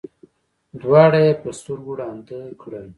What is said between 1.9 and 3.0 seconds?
ړانده کړل.